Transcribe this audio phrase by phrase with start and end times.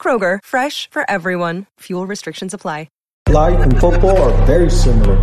[0.00, 1.66] Kroger, fresh for everyone.
[1.80, 2.88] Fuel restrictions apply.
[3.28, 5.14] Life and football are very similar.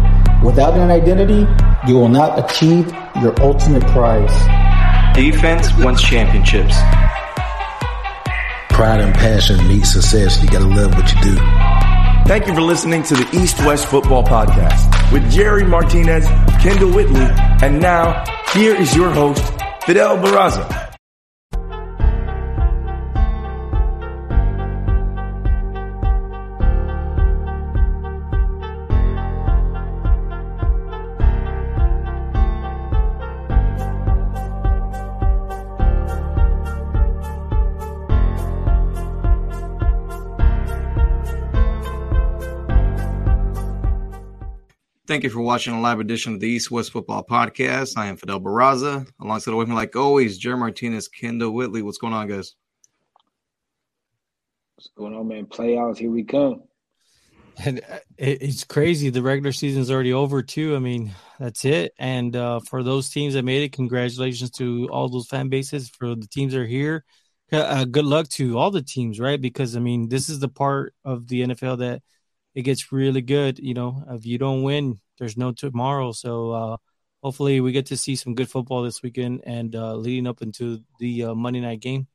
[0.42, 1.46] Without an identity,
[1.86, 2.90] you will not achieve
[3.22, 4.32] your ultimate prize.
[5.14, 6.74] Defense wins championships.
[8.70, 10.42] Pride and passion meet success.
[10.42, 11.36] You gotta love what you do.
[12.30, 16.26] Thank you for listening to the East West Football Podcast with Jerry Martinez,
[16.62, 17.28] Kendall Whitley,
[17.62, 18.24] and now
[18.54, 19.44] here is your host,
[19.86, 20.87] Fidel Barraza.
[45.08, 47.94] Thank you for watching a live edition of the East West Football Podcast.
[47.96, 49.08] I am Fidel Barraza.
[49.22, 51.82] Alongside with me, like always, Jerry Martinez, Kendall Whitley.
[51.82, 52.56] What's going on, guys?
[54.76, 55.46] What's going on, man?
[55.46, 56.64] Playoffs, here we come.
[57.64, 59.10] And uh, it's crazy.
[59.10, 60.76] The regular season's already over, too.
[60.76, 61.94] I mean, that's it.
[61.98, 65.88] And uh, for those teams that made it, congratulations to all those fan bases.
[65.88, 67.06] For the teams that are here,
[67.54, 69.40] uh, good luck to all the teams, right?
[69.40, 72.02] Because, I mean, this is the part of the NFL that–
[72.58, 73.60] it gets really good.
[73.60, 76.12] You know, if you don't win, there's no tomorrow.
[76.12, 76.78] So uh,
[77.22, 80.80] hopefully we get to see some good football this weekend and uh, leading up into
[80.98, 82.08] the uh, Monday night game.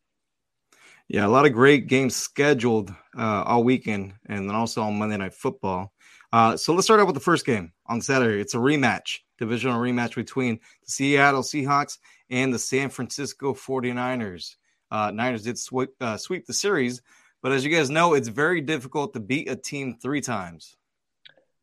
[1.07, 5.17] Yeah, a lot of great games scheduled uh, all weekend, and then also on Monday
[5.17, 5.93] Night Football.
[6.33, 8.41] Uh, so let's start out with the first game on Saturday.
[8.41, 11.99] It's a rematch, divisional rematch between the Seattle Seahawks
[12.31, 14.57] and the San Francisco 49ers.
[14.91, 17.01] Uh, Niners did sweep, sweep the series,
[17.43, 20.77] but as you guys know, it's very difficult to beat a team three times.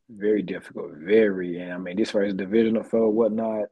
[0.09, 1.59] Very difficult, very.
[1.59, 3.65] And I mean, this first divisional foe, whatnot.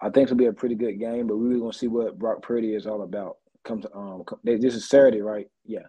[0.00, 2.42] I think it'll be a pretty good game, but we're really gonna see what Brock
[2.42, 3.38] Purdy is all about.
[3.64, 5.48] Come to um, come, this is Saturday, right?
[5.64, 5.86] Yeah,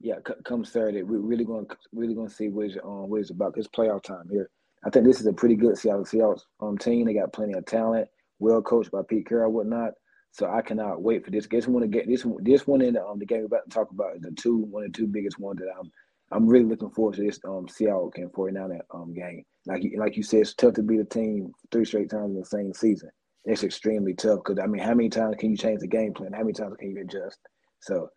[0.00, 0.16] yeah.
[0.26, 3.54] C- come Saturday, we're really gonna really gonna see what it's um what it's about.
[3.56, 4.50] It's playoff time here.
[4.84, 7.06] I think this is a pretty good Seattle Seahawks um team.
[7.06, 9.92] They got plenty of talent, well coached by Pete Carroll, whatnot.
[10.34, 11.46] So I cannot wait for this.
[11.46, 12.42] Guess one to get this one.
[12.42, 14.82] This one in um, the game we're about to talk about is the two one
[14.82, 15.92] of the two biggest ones that I'm
[16.32, 19.44] I'm really looking forward to this um Seattle and 49 um game.
[19.64, 22.40] Like you, like you said, it's tough to beat a team three straight times in
[22.40, 23.10] the same season.
[23.44, 26.32] It's extremely tough because I mean, how many times can you change the game plan?
[26.32, 27.38] How many times can you adjust?
[27.78, 28.08] So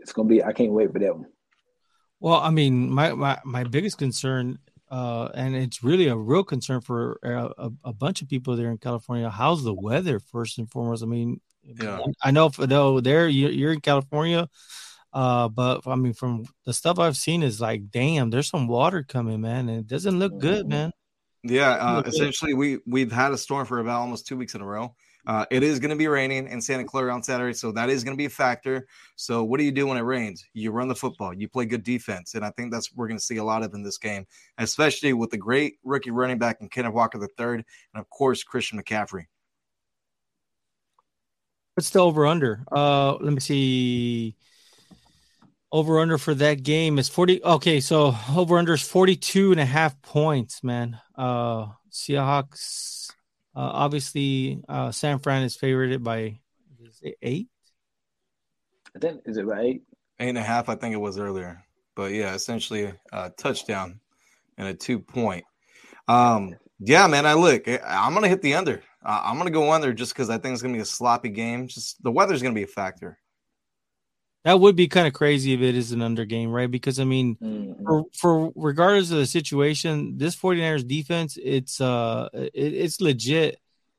[0.00, 0.42] it's gonna be.
[0.42, 1.26] I can't wait for that one.
[2.20, 4.60] Well, I mean, my my my biggest concern
[4.90, 8.70] uh, and it's really a real concern for a, a, a, bunch of people there
[8.70, 9.28] in California.
[9.28, 11.02] How's the weather first and foremost?
[11.02, 11.98] I mean, yeah.
[12.22, 14.48] I know though there you're in California,
[15.12, 19.02] uh, but I mean, from the stuff I've seen is like, damn, there's some water
[19.02, 20.70] coming, man, and it doesn't look good, mm-hmm.
[20.70, 20.92] man.
[21.42, 24.66] Yeah, uh, essentially, we we've had a storm for about almost two weeks in a
[24.66, 24.94] row.
[25.26, 28.04] Uh, it is going to be raining in Santa Clara on Saturday, so that is
[28.04, 28.86] going to be a factor.
[29.16, 30.44] So, what do you do when it rains?
[30.52, 33.24] You run the football, you play good defense, and I think that's we're going to
[33.24, 34.26] see a lot of in this game,
[34.58, 37.64] especially with the great rookie running back in Kenneth Walker III, and
[37.94, 39.24] of course Christian McCaffrey.
[41.74, 42.64] What's the over under?
[42.70, 44.36] Uh, let me see.
[45.72, 47.42] Over under for that game is 40.
[47.42, 50.98] Okay, so over under is 42 and a half points, man.
[51.16, 53.10] Uh, Seahawks
[53.60, 56.40] obviously, uh, San Fran is favored by
[57.22, 57.48] eight.
[58.94, 59.80] I think is it right?
[60.18, 61.62] Eight and a half, I think it was earlier.
[61.94, 64.00] But yeah, essentially a touchdown
[64.58, 65.44] and a two point.
[66.08, 67.26] Um, yeah, man.
[67.26, 68.82] I look, I'm gonna hit the under.
[69.04, 71.68] Uh, I'm gonna go under just because I think it's gonna be a sloppy game.
[71.68, 73.18] Just the weather's gonna be a factor.
[74.46, 76.70] That would be kind of crazy if it is an under game, right?
[76.70, 77.84] Because I mean, mm-hmm.
[77.84, 83.58] for, for, regardless of the situation, this 49ers defense, it's uh it, it's legit.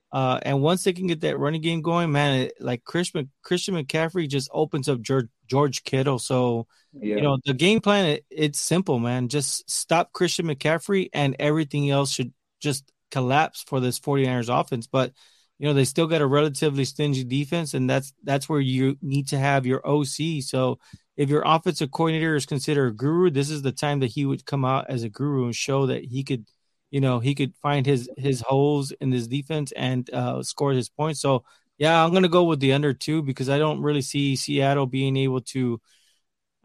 [0.10, 3.76] Uh and once they can get that running game going, man, it, like Christian Christian
[3.76, 6.18] McCaffrey just opens up George George Kittle.
[6.18, 7.18] So yeah.
[7.18, 9.28] you know, the game plan it, it's simple, man.
[9.28, 12.32] Just stop Christian McCaffrey and everything else should
[12.62, 14.88] just collapse for this 49ers offense.
[14.88, 15.12] But
[15.60, 19.28] you know they still got a relatively stingy defense, and that's that's where you need
[19.30, 20.42] to have your OC.
[20.42, 20.80] So
[21.16, 24.46] if your offensive coordinator is considered a guru, this is the time that he would
[24.46, 26.46] come out as a guru and show that he could,
[26.92, 30.90] you know, he could find his his holes in this defense and uh, score his
[30.90, 31.20] points.
[31.22, 31.44] So
[31.78, 35.18] yeah, I'm gonna go with the under two because I don't really see Seattle being
[35.18, 35.82] able to.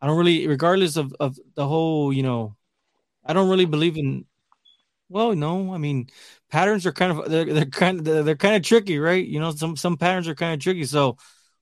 [0.00, 2.56] I don't really, regardless of of the whole, you know,
[3.24, 4.26] I don't really believe in.
[5.12, 6.08] Well, no, I mean,
[6.50, 9.24] patterns are kind of they're they're kind of they're, they're kind of tricky, right?
[9.24, 10.84] You know, some some patterns are kind of tricky.
[10.84, 11.16] So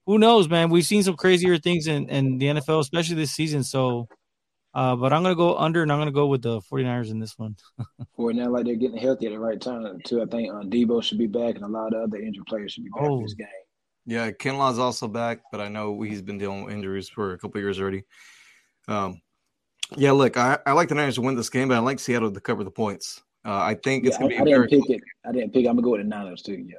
[0.06, 0.70] who knows, man?
[0.70, 3.64] We've seen some crazier things in in the NFL, especially this season.
[3.64, 4.08] So
[4.72, 7.10] uh, but I'm going to go under and I'm going to go with the 49ers
[7.10, 7.56] in this one.
[8.16, 10.22] For now, like they're getting healthy at the right time, too.
[10.22, 12.84] I think uh, Deebo should be back and a lot of other injured players should
[12.84, 13.18] be back oh.
[13.18, 13.48] in this game.
[14.06, 17.60] Yeah, Kinlaw's also back, but I know he's been dealing with injuries for a couple
[17.60, 18.04] years already.
[18.88, 19.20] Um,
[19.96, 22.32] yeah, look, I, I like the Niners to win this game, but I like Seattle
[22.32, 23.22] to cover the points.
[23.44, 24.54] Uh, I think it's yeah, going to be.
[24.54, 25.02] I didn't pick it.
[25.24, 25.66] I didn't pick.
[25.66, 26.64] I'm gonna go with the Niners too.
[26.66, 26.76] Yeah.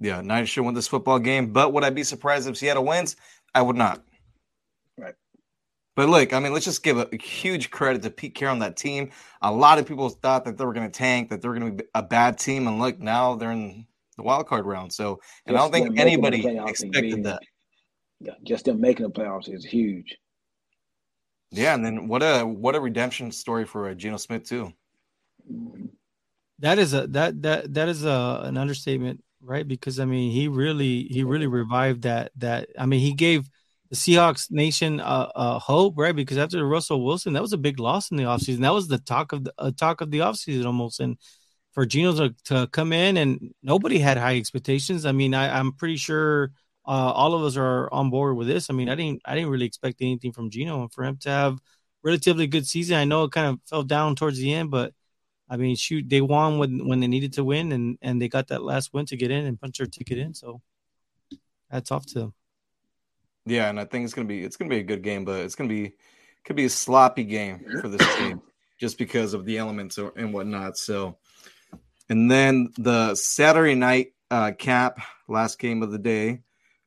[0.00, 3.16] Yeah, Niners should win this football game, but would I be surprised if Seattle wins?
[3.54, 4.04] I would not.
[4.96, 5.14] Right.
[5.96, 8.58] But look, I mean, let's just give a, a, huge credit to Pete Carroll on
[8.60, 9.10] that team.
[9.42, 11.76] A lot of people thought that they were going to tank, that they were going
[11.76, 13.86] to be a bad team, and look, now they're in
[14.16, 14.92] the wild card round.
[14.92, 17.40] So, and just I don't think anybody expected that.
[18.20, 20.16] Yeah, just them making the playoffs is huge.
[21.50, 24.72] Yeah, and then what a what a redemption story for uh, Geno Smith too.
[26.60, 29.66] That is a that that that is a an understatement, right?
[29.66, 32.68] Because I mean, he really he really revived that that.
[32.78, 33.48] I mean, he gave
[33.90, 36.14] the Seahawks nation uh, uh, hope, right?
[36.14, 38.60] Because after Russell Wilson, that was a big loss in the offseason.
[38.60, 41.00] That was the talk of the uh, talk of the offseason almost.
[41.00, 41.16] And
[41.72, 45.06] for Geno to, to come in and nobody had high expectations.
[45.06, 46.50] I mean, I, am pretty sure
[46.84, 48.68] uh, all of us are on board with this.
[48.68, 51.30] I mean, I didn't I didn't really expect anything from Geno and for him to
[51.30, 51.58] have
[52.02, 52.96] relatively good season.
[52.96, 54.92] I know it kind of fell down towards the end, but
[55.48, 58.48] I mean, shoot, they won when when they needed to win, and and they got
[58.48, 60.34] that last win to get in and punch their ticket in.
[60.34, 60.60] So
[61.70, 62.34] that's off to them.
[63.46, 65.54] Yeah, and I think it's gonna be it's gonna be a good game, but it's
[65.54, 65.94] gonna be
[66.44, 68.40] could be a sloppy game for this team
[68.78, 70.76] just because of the elements and whatnot.
[70.76, 71.18] So,
[72.08, 76.40] and then the Saturday night uh, cap last game of the day,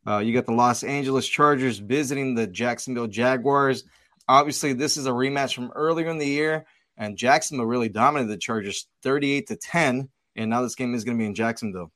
[0.07, 3.83] uh, you got the Los Angeles Chargers visiting the Jacksonville Jaguars.
[4.27, 6.65] Obviously, this is a rematch from earlier in the year,
[7.01, 10.07] and Jacksonville really dominated the Chargers 38 to 10.
[10.35, 11.91] And now this game is going to be in Jacksonville.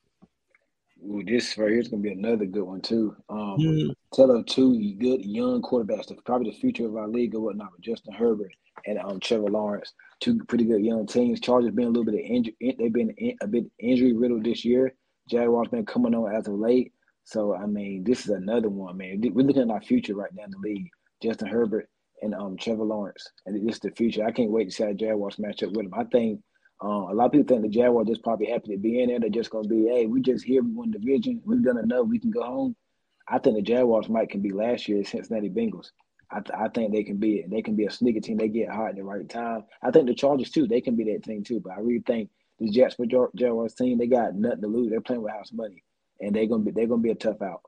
[1.08, 3.16] Ooh, this right here is gonna be another good one too.
[3.30, 3.94] Um, mm.
[4.12, 7.74] Tell of two good young quarterbacks, probably the future of our league or whatnot.
[7.74, 8.52] With Justin Herbert
[8.88, 11.40] and um, Trevor Lawrence, two pretty good young teams.
[11.40, 14.96] Chargers been a little bit of injury, they've been a bit injury riddled this year.
[15.30, 16.92] Jaguars been coming on as of late,
[17.24, 19.22] so I mean, this is another one, man.
[19.22, 20.90] We're looking at our future right now in the league.
[21.22, 21.88] Justin Herbert
[22.22, 24.26] and um, Trevor Lawrence, and is the future.
[24.26, 25.94] I can't wait to see how Jaguars match up with them.
[25.94, 26.42] I think
[26.84, 29.20] uh, a lot of people think the Jaguars just probably happy to be in there.
[29.20, 32.08] They're just going to be, hey, we just here, we won division, we've done enough,
[32.08, 32.76] we can go home.
[33.28, 35.92] I think the Jaguars might can be last year's Cincinnati Bengals.
[36.32, 37.46] I, th- I think they can be.
[37.48, 38.38] They can be a sneaky team.
[38.38, 39.64] They get hot at the right time.
[39.84, 40.68] I think the Chargers too.
[40.68, 41.60] They can be that team too.
[41.60, 42.30] But I really think
[42.60, 44.90] the Jets for Jaguars team, they got nothing to lose.
[44.90, 45.84] They're playing with house money,
[46.20, 47.62] and they're gonna be they're gonna be a tough out.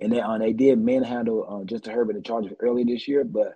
[0.00, 3.24] And they uh, they did manhandle uh, Justin Herbert and the Chargers early this year,
[3.24, 3.54] but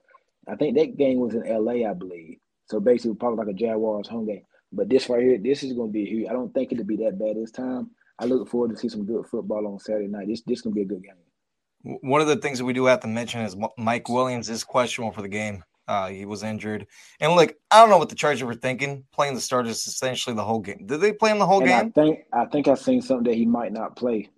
[0.49, 1.85] I think that game was in L.A.
[1.85, 2.39] I believe.
[2.67, 4.43] So basically, probably like a Jaguars home game.
[4.73, 6.29] But this right here, this is going to be huge.
[6.29, 7.91] I don't think it'll be that bad this time.
[8.19, 10.29] I look forward to see some good football on Saturday night.
[10.29, 11.99] This this going to be a good game.
[12.03, 15.13] One of the things that we do have to mention is Mike Williams is questionable
[15.13, 15.63] for the game.
[15.87, 16.87] Uh, he was injured,
[17.19, 19.05] and look, I don't know what the Chargers were thinking.
[19.11, 20.85] Playing the starters essentially the whole game.
[20.85, 21.79] Did they play him the whole and game?
[21.79, 24.29] I think I think I've seen something that he might not play.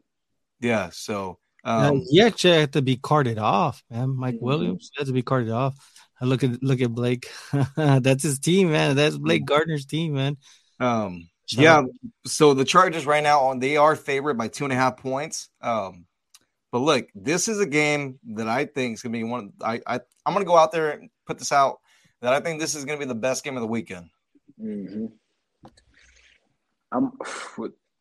[0.60, 4.16] Yeah, so um, uh, he actually had to be carted off, man.
[4.16, 4.44] Mike mm-hmm.
[4.44, 5.74] Williams had to be carted off.
[6.20, 7.30] Look at look at Blake.
[7.76, 8.96] That's his team, man.
[8.96, 9.54] That's Blake mm-hmm.
[9.54, 10.36] Gardner's team, man.
[10.78, 11.82] Um, yeah.
[12.26, 15.48] So the Chargers right now on they are favored by two and a half points.
[15.60, 16.06] Um,
[16.72, 19.52] but look, this is a game that I think is gonna be one.
[19.62, 21.78] I, I I'm gonna go out there and put this out
[22.20, 24.10] that I think this is gonna be the best game of the weekend.
[24.62, 25.06] Mm-hmm.
[26.92, 27.12] I'm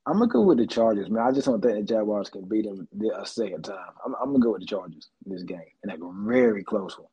[0.05, 1.23] I'm gonna go with the Chargers, man.
[1.23, 3.91] I just don't think the Jaguars can beat them a second time.
[4.05, 6.97] I'm, I'm gonna go with the Chargers in this game, and like a very close
[6.97, 7.07] one.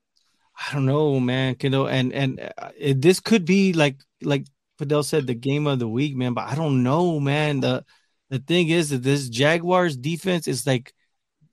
[0.58, 1.56] I don't know, man.
[1.62, 4.46] You know, and and uh, it, this could be like like
[4.78, 6.34] Fidel said, the game of the week, man.
[6.34, 7.60] But I don't know, man.
[7.60, 7.84] The
[8.30, 10.92] the thing is that this Jaguars defense is like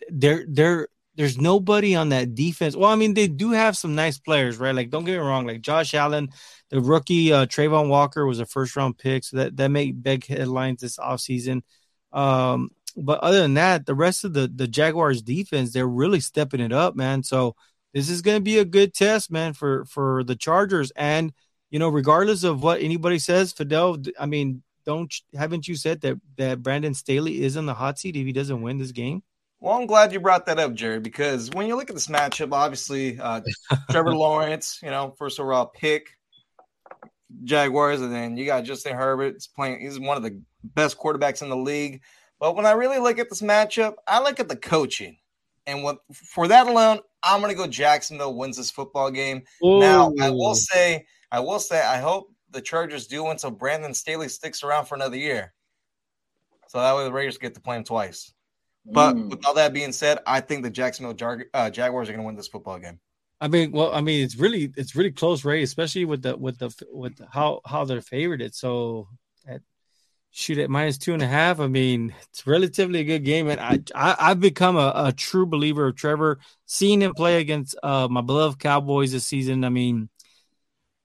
[0.09, 2.75] they're they're there's nobody on that defense.
[2.75, 4.73] Well, I mean, they do have some nice players, right?
[4.73, 6.29] Like, don't get me wrong, like Josh Allen,
[6.69, 10.25] the rookie uh Travon Walker was a first round pick, so that that made big
[10.25, 11.61] headlines this offseason.
[12.11, 16.61] Um, but other than that, the rest of the the Jaguars defense, they're really stepping
[16.61, 17.23] it up, man.
[17.23, 17.55] So
[17.93, 20.91] this is going to be a good test, man, for for the Chargers.
[20.95, 21.33] And
[21.69, 26.19] you know, regardless of what anybody says, Fidel, I mean, don't haven't you said that
[26.37, 29.23] that Brandon Staley is in the hot seat if he doesn't win this game?
[29.59, 32.51] Well, I'm glad you brought that up, Jerry, because when you look at this matchup,
[32.51, 33.39] obviously, uh,
[33.91, 36.09] Trevor Lawrence, you know, first overall pick,
[37.45, 39.35] Jaguars, and then you got Justin Herbert.
[39.35, 39.79] He's playing.
[39.79, 42.01] He's one of the best quarterbacks in the league.
[42.39, 45.17] But when I really look at this matchup, I look at the coaching.
[45.67, 49.43] And what for that alone, I'm gonna go Jacksonville wins this football game.
[49.63, 49.79] Ooh.
[49.79, 53.93] Now I will say, I will say, I hope the Chargers do win so Brandon
[53.93, 55.53] Staley sticks around for another year.
[56.67, 58.33] So that way the Raiders get to play him twice.
[58.85, 59.29] But mm.
[59.29, 62.25] with all that being said, I think the Jacksonville Jag- uh, Jaguars are going to
[62.25, 62.99] win this football game.
[63.39, 66.59] I mean, well, I mean, it's really it's really close race, especially with the with
[66.59, 68.41] the with the, how how they're favored.
[68.41, 69.07] It so
[70.33, 71.59] shoot at minus two and a half.
[71.59, 75.45] I mean, it's relatively a good game, and I, I have become a, a, true
[75.45, 76.39] believer of Trevor.
[76.65, 80.09] Seeing him play against uh, my beloved Cowboys this season, I mean,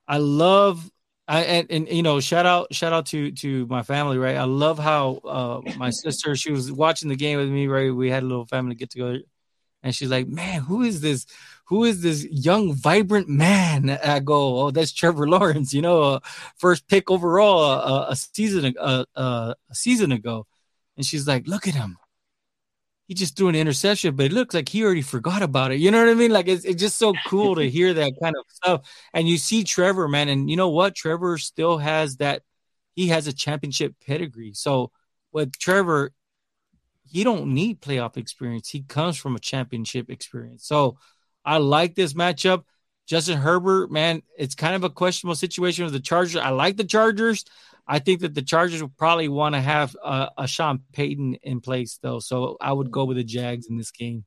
[0.09, 0.91] I love
[1.29, 4.37] I, and, and, you know, shout out, shout out to to my family, right?
[4.37, 7.95] I love how uh, my sister she was watching the game with me, right?
[7.95, 9.21] We had a little family get together,
[9.89, 11.27] and she's like, "Man, who is this?
[11.67, 16.21] Who is this young, vibrant man?" I go, "Oh, that's Trevor Lawrence, you know, uh,
[16.57, 20.47] first pick overall uh, a season uh, a season ago,"
[20.97, 21.99] and she's like, "Look at him."
[23.09, 25.81] he just threw an interception, but it looks like he already forgot about it.
[25.81, 26.31] You know what I mean?
[26.31, 28.83] Like it's, it's just so cool to hear that kind of stuff.
[29.15, 30.95] And you see Trevor, man, and you know what?
[30.95, 32.43] Trevor still has that.
[32.95, 34.53] He has a championship pedigree.
[34.53, 34.91] So
[35.33, 36.13] with Trevor,
[37.09, 38.69] he don't need playoff experience.
[38.69, 40.67] He comes from a championship experience.
[40.67, 40.99] So
[41.45, 42.65] I like this matchup.
[43.07, 46.37] Justin Herbert, man, it's kind of a questionable situation with the Chargers.
[46.37, 47.45] I like the Chargers.
[47.87, 51.61] I think that the Chargers will probably want to have a, a Sean Payton in
[51.61, 52.19] place, though.
[52.19, 54.27] So I would go with the Jags in this game.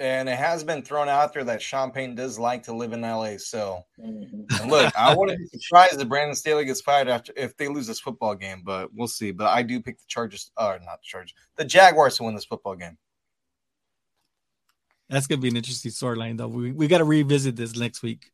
[0.00, 3.00] And it has been thrown out there that Sean Payton does like to live in
[3.00, 3.36] LA.
[3.38, 4.68] So mm-hmm.
[4.68, 7.98] look, I wouldn't be surprised if Brandon Staley gets fired after if they lose this
[7.98, 9.32] football game, but we'll see.
[9.32, 12.36] But I do pick the Chargers, or uh, not the Chargers, the Jaguars to win
[12.36, 12.96] this football game.
[15.08, 16.48] That's gonna be an interesting storyline, though.
[16.48, 18.30] We we got to revisit this next week.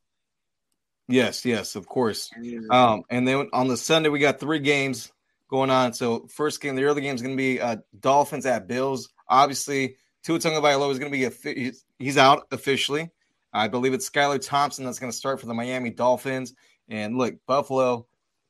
[1.07, 2.31] Yes, yes, of course.
[2.69, 5.11] Um, and then on the Sunday we got three games
[5.49, 5.93] going on.
[5.93, 9.09] So first game, the early game is going to be uh, Dolphins at Bills.
[9.29, 13.11] Obviously, Tua Tagovailoa is going to be a he's out officially.
[13.53, 16.53] I believe it's Skylar Thompson that's going to start for the Miami Dolphins.
[16.89, 18.07] And look, Buffalo,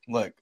[0.07, 0.33] look,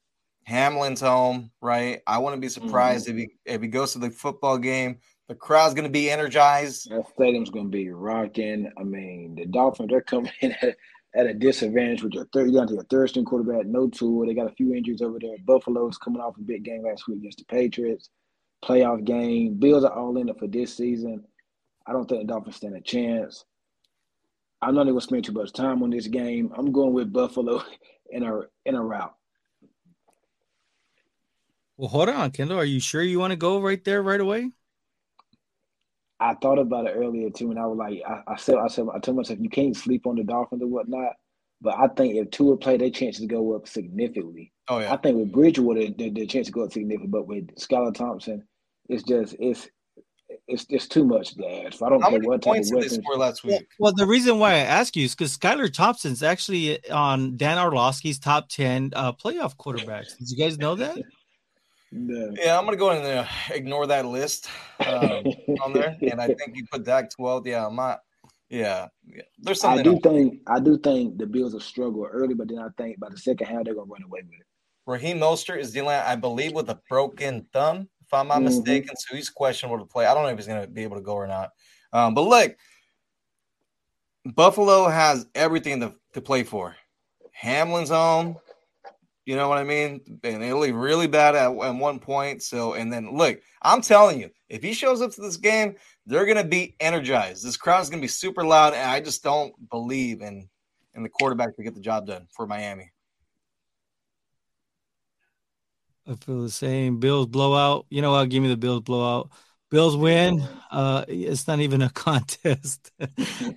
[0.47, 2.01] Hamlin's home, right?
[2.05, 3.19] I wouldn't be surprised mm-hmm.
[3.19, 4.99] if he if he goes to the football game.
[5.27, 6.91] The crowd's going to be energized.
[6.91, 8.71] That stadium's going to be rocking.
[8.77, 10.75] I mean, the Dolphins they're coming in at
[11.15, 14.25] at a disadvantage with your third down to your third string quarterback, no tool.
[14.25, 15.37] They got a few injuries over there.
[15.45, 18.09] Buffalo's coming off a big game last week against the Patriots.
[18.63, 19.55] Playoff game.
[19.55, 21.25] Bills are all in it for this season.
[21.86, 23.43] I don't think the Dolphins stand a chance.
[24.62, 26.51] I'm not even going to spend too much time on this game.
[26.55, 27.62] I'm going with Buffalo
[28.10, 29.13] in a in a route.
[31.75, 32.60] Well, hold on, Kendall.
[32.60, 34.51] Are you sure you want to go right there right away?
[36.20, 38.86] I thought about it earlier too, and I was like, I, I said, I said,
[38.93, 41.13] I told myself, you can't sleep on the Dolphins or whatnot.
[41.60, 44.53] But I think if Tua play, their chances go up significantly.
[44.70, 44.93] Oh yeah.
[44.93, 47.08] I think with Bridgewater, their, their chance to go up significantly.
[47.08, 48.48] But with Skylar Thompson,
[48.89, 49.67] it's just it's
[50.47, 51.71] it's just too much there.
[51.71, 53.67] So I don't How care what points did they score last week.
[53.79, 57.57] Well, well, the reason why I ask you is because Skylar Thompson's actually on Dan
[57.57, 60.17] Orlovsky's top ten uh, playoff quarterbacks.
[60.17, 60.97] Did you guys know that?
[61.95, 62.33] No.
[62.41, 64.49] Yeah, I'm gonna go in there, ignore that list
[64.79, 65.23] um,
[65.63, 67.45] on there, and I think you put Dak 12.
[67.45, 67.99] Yeah, I'm not.
[68.49, 69.21] Yeah, yeah.
[69.37, 69.79] there's something.
[69.79, 72.99] I do think I do think the Bills will struggle early, but then I think
[72.99, 74.47] by the second half they're gonna run away with it.
[74.87, 78.46] Raheem Mostert is dealing, I believe, with a broken thumb, if I'm not mm-hmm.
[78.46, 78.96] mistaken.
[78.98, 80.05] So he's questionable to play.
[80.05, 81.51] I don't know if he's gonna be able to go or not.
[81.91, 82.55] Um, but look,
[84.25, 86.75] Buffalo has everything to, to play for.
[87.32, 88.38] Hamlin's home.
[89.25, 90.01] You know what I mean?
[90.24, 92.43] And they look really bad at, at one point.
[92.43, 96.25] So, and then look, I'm telling you, if he shows up to this game, they're
[96.25, 97.46] going to be energized.
[97.46, 100.50] This crowd is going to be super loud, and I just don't believe in
[100.93, 102.91] in the quarterback to get the job done for Miami.
[106.07, 107.00] I feel the same.
[107.00, 107.86] Bills blowout.
[107.89, 108.29] You know what?
[108.29, 109.29] Give me the Bills blowout.
[109.69, 110.43] Bills win.
[110.72, 112.91] Uh, it's not even a contest.
[113.00, 113.07] I,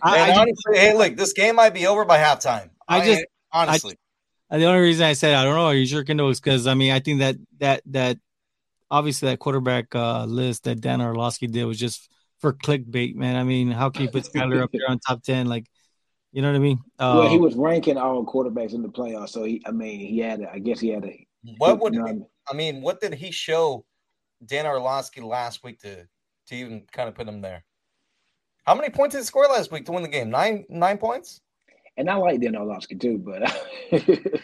[0.03, 2.71] I, honestly, hey, look, this game might be over by halftime.
[2.88, 3.97] I, I just honestly,
[4.50, 6.75] the only reason I said I don't know, are you sure Kendall is because I
[6.75, 8.19] mean I think that that that
[8.91, 13.37] obviously that quarterback uh, list that Dan Orlovsky did was just for clickbait, man.
[13.37, 15.47] I mean, how can you put Skylar up there on top ten?
[15.47, 15.67] Like,
[16.33, 16.79] you know what I mean?
[16.99, 20.19] Uh, well, he was ranking all quarterbacks in the playoffs, so he, I mean, he
[20.19, 21.26] had, a, I guess he had a.
[21.59, 22.83] What would I mean?
[22.83, 23.85] What did he show
[24.45, 26.07] Dan Orlovsky last week to
[26.49, 27.65] to even kind of put him there?
[28.65, 30.31] How many points did he score last week to win the game?
[30.31, 31.41] Nine nine points.
[31.97, 33.43] And I like Dan Orlovsky too, but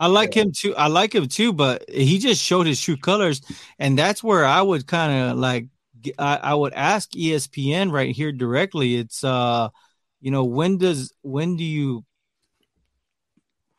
[0.00, 0.74] I like him too.
[0.74, 3.42] I like him too, but he just showed his true colors,
[3.78, 5.66] and that's where I would kind of like.
[6.18, 8.96] I, I would ask ESPN right here directly.
[8.96, 9.70] It's uh,
[10.20, 12.04] you know, when does when do you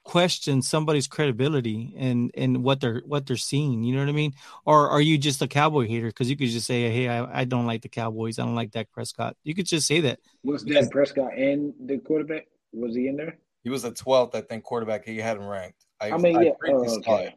[0.06, 3.84] question somebody's credibility and and what they're what they're seeing.
[3.84, 4.34] You know what I mean?
[4.64, 6.08] Or are you just a Cowboy hater?
[6.08, 8.40] Because you could just say, "Hey, I, I don't like the Cowboys.
[8.40, 10.20] I don't like Dak Prescott." You could just say that.
[10.44, 12.48] Was Dak Prescott and the quarterback?
[12.72, 13.38] Was he in there?
[13.64, 15.04] He was the twelfth, I think, quarterback.
[15.04, 15.86] He had him ranked.
[16.00, 16.52] I, I mean, I yeah.
[16.68, 17.36] Oh, okay.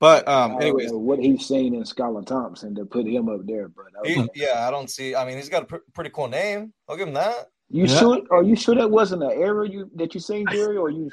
[0.00, 3.84] But um, anyways, what he's seen in Skylar Thompson to put him up there, but
[4.04, 5.14] he, yeah, I don't see.
[5.14, 6.72] I mean, he's got a pr- pretty cool name.
[6.88, 7.50] I'll give him that.
[7.70, 7.98] You yeah.
[7.98, 8.20] sure?
[8.32, 11.08] Are you sure that wasn't an error you that you seen, Jerry, or you?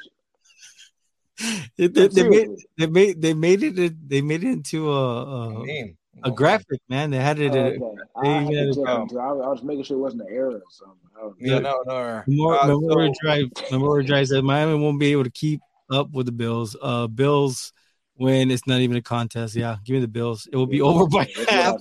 [1.76, 5.94] They, they, made, they made they made it they made it into a a,
[6.24, 7.10] a graphic man.
[7.10, 7.52] They had it.
[7.54, 8.76] Oh, okay.
[8.76, 10.96] I, I, I, was making sure it wasn't an error or something.
[11.38, 12.22] Yeah, no, no.
[12.26, 13.46] More, uh, Memorial so, Drive.
[13.70, 16.76] Memorial Drive said Miami won't be able to keep up with the Bills.
[16.80, 17.72] Uh, Bills
[18.14, 19.56] when it's not even a contest.
[19.56, 20.46] Yeah, give me the Bills.
[20.52, 21.80] It will be over by half.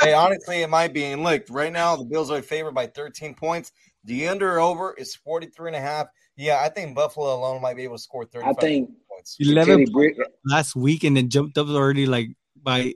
[0.00, 1.04] hey, honestly, it might be.
[1.04, 3.72] And look, right now the Bills are favored by 13 points.
[4.04, 6.06] The under over is 43 and a half.
[6.36, 9.36] Yeah, I think Buffalo alone might be able to score 35 I think points.
[9.38, 12.94] 11 points last week and then jumped up already like by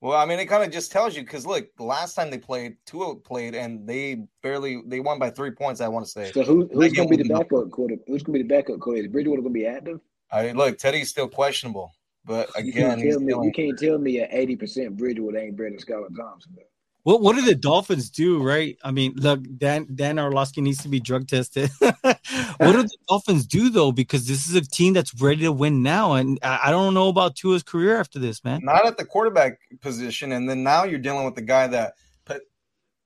[0.00, 2.38] well, I mean, it kind of just tells you because look, the last time they
[2.38, 5.80] played, Tua played, and they barely they won by three points.
[5.80, 6.30] I want to say.
[6.30, 7.96] So who, who's going to be the backup quarter?
[8.06, 9.00] Who's going to be the backup quarter?
[9.00, 10.00] Is Bridgewater going to be active?
[10.30, 11.92] I mean, look, Teddy's still questionable,
[12.24, 15.56] but again, you can't tell me, you can't tell me at eighty percent Bridgewater ain't
[15.56, 16.52] Brandon Skylar Thompson.
[16.54, 16.62] Though.
[17.08, 18.76] What what do the Dolphins do, right?
[18.84, 21.70] I mean, look, Dan Dan Orlovsky needs to be drug tested.
[21.80, 22.18] what
[22.60, 23.92] do the Dolphins do though?
[23.92, 27.08] Because this is a team that's ready to win now, and I, I don't know
[27.08, 28.60] about Tua's career after this, man.
[28.62, 31.94] Not at the quarterback position, and then now you're dealing with the guy that
[32.26, 32.42] put,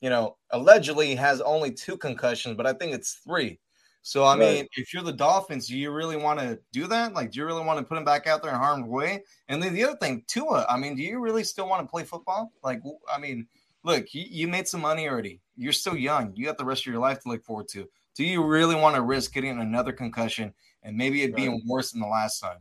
[0.00, 3.60] you know, allegedly has only two concussions, but I think it's three.
[4.04, 7.14] So I mean, if you're the Dolphins, do you really want to do that?
[7.14, 9.22] Like, do you really want to put him back out there in harm's way?
[9.46, 10.66] And then the other thing, Tua.
[10.68, 12.50] I mean, do you really still want to play football?
[12.64, 13.46] Like, I mean
[13.84, 15.40] look, you, you made some money already.
[15.56, 16.32] You're still young.
[16.34, 17.88] You got the rest of your life to look forward to.
[18.16, 22.00] Do you really want to risk getting another concussion and maybe it being worse than
[22.00, 22.58] the last time?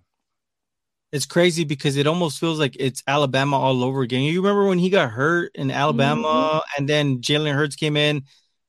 [1.12, 4.22] It's crazy because it almost feels like it's Alabama all over again.
[4.22, 6.60] You remember when he got hurt in Alabama mm-hmm.
[6.78, 8.24] and then Jalen Hurts came in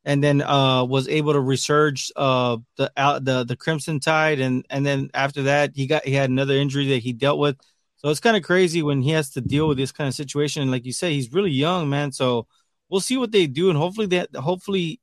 [0.04, 2.90] and then uh, was able to resurge uh, the
[3.23, 6.88] the the Crimson Tide and and then after that he got he had another injury
[6.88, 7.57] that he dealt with
[8.05, 10.62] so it's kind of crazy when he has to deal with this kind of situation.
[10.62, 12.11] And like you say, he's really young, man.
[12.12, 12.47] So
[12.88, 15.01] we'll see what they do, and hopefully that hopefully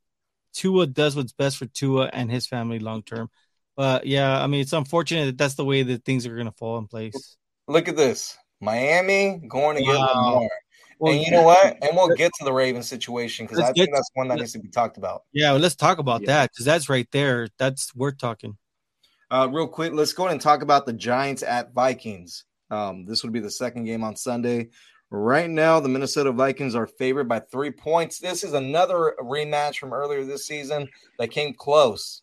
[0.53, 3.29] Tua does what's best for Tua and his family long term.
[3.77, 6.51] But yeah, I mean, it's unfortunate that that's the way that things are going to
[6.51, 7.37] fall in place.
[7.67, 9.91] Look at this, Miami going to wow.
[9.91, 10.49] get Lamar.
[10.99, 11.77] Well, and you know what?
[11.81, 14.59] And we'll get to the Ravens situation because I think that's one that needs to
[14.59, 15.23] be talked about.
[15.31, 16.27] Yeah, well, let's talk about yeah.
[16.27, 17.47] that because that's right there.
[17.57, 18.57] That's worth talking.
[19.31, 22.43] Uh, real quick, let's go ahead and talk about the Giants at Vikings.
[22.71, 24.69] Um, this would be the second game on Sunday.
[25.11, 28.19] Right now, the Minnesota Vikings are favored by three points.
[28.19, 32.21] This is another rematch from earlier this season that came close.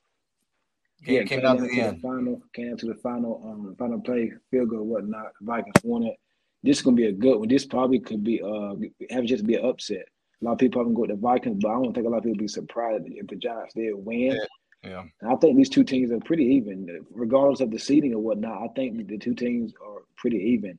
[1.04, 2.00] Game yeah, came, down to the end.
[2.00, 5.32] Final came to the final, um, final play, field goal, whatnot.
[5.40, 6.16] Vikings won it.
[6.62, 7.48] This is gonna be a good one.
[7.48, 8.74] This probably could be uh
[9.10, 10.08] have just be an upset.
[10.40, 12.18] A lot of people haven't go with the Vikings, but I don't think a lot
[12.18, 14.32] of people be surprised if the Giants did win.
[14.32, 14.44] Yeah.
[14.82, 15.04] Yeah.
[15.28, 18.62] I think these two teams are pretty even, regardless of the seeding or whatnot.
[18.62, 20.78] I think the two teams are pretty even.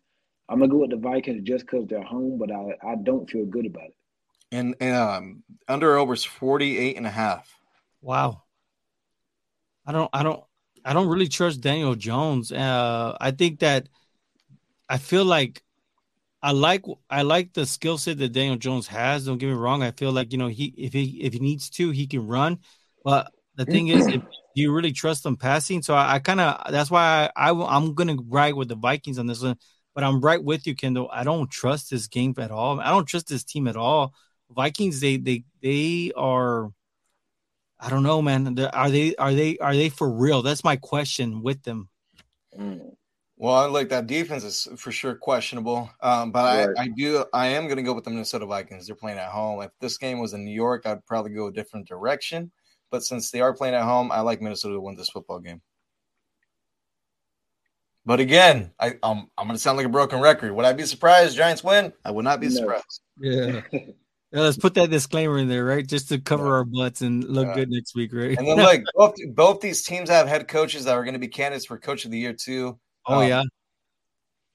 [0.50, 3.46] I'm gonna go with the Vikings just because they're home, but I, I don't feel
[3.46, 3.96] good about it.
[4.52, 7.54] And, um, under over is 48 and a half.
[8.02, 8.44] Wow.
[9.86, 10.44] I don't I don't
[10.86, 12.52] I don't really trust Daniel Jones.
[12.52, 13.90] Uh, I think that
[14.88, 15.64] I feel like
[16.42, 19.26] I like I like the skill set that Daniel Jones has.
[19.26, 19.84] Don't get me wrong.
[19.84, 22.60] I feel like you know he if he if he needs to he can run,
[23.04, 25.82] but the thing is, if, do you really trust them passing?
[25.82, 29.20] So I, I kind of that's why I, I am gonna ride with the Vikings
[29.20, 29.58] on this one.
[29.94, 31.10] But I'm right with you, Kendall.
[31.12, 32.80] I don't trust this game at all.
[32.80, 34.14] I don't trust this team at all.
[34.52, 36.72] Vikings, they they they are.
[37.80, 38.58] I don't know, man.
[38.74, 40.42] Are they are they are they for real?
[40.44, 41.90] That's my question with them.
[42.58, 42.96] Mm.
[43.40, 45.90] Well, like that defense is for sure questionable.
[46.02, 46.78] Um, but right.
[46.78, 48.88] I, I do I am going to go with the Minnesota Vikings.
[48.88, 49.62] They're playing at home.
[49.62, 52.52] If this game was in New York, I'd probably go a different direction.
[52.92, 55.62] But since they are playing at home, I like Minnesota to win this football game.
[58.08, 60.54] But again, I, um, I'm going to sound like a broken record.
[60.54, 61.92] Would I be surprised Giants win?
[62.06, 62.54] I would not be no.
[62.54, 63.02] surprised.
[63.20, 63.62] Yeah.
[63.74, 63.82] yeah.
[64.32, 65.86] Let's put that disclaimer in there, right?
[65.86, 66.52] Just to cover yeah.
[66.52, 67.56] our butts and look yeah.
[67.56, 68.38] good next week, right?
[68.38, 71.28] And then, like, both, both these teams have head coaches that are going to be
[71.28, 72.80] candidates for Coach of the Year, too.
[73.06, 73.44] Oh, um, yeah.